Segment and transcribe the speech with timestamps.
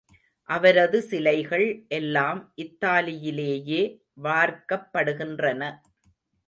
[0.49, 1.65] அவரது சிலைகள்
[1.89, 3.81] எல்லாம் இத்தாலியிலேயே
[4.23, 5.71] வார்க்கப்படுகின்றன.